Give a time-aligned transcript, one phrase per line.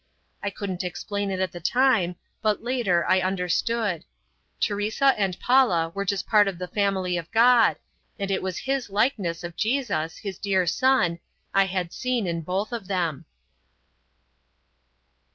[0.41, 4.03] I couldn't explain it at the time, but later I understood
[4.59, 7.77] Teresa and Paula were just part of the family of God
[8.17, 11.19] and it was His likeness of Jesus, His dear Son,
[11.53, 13.25] I had seen in both of them.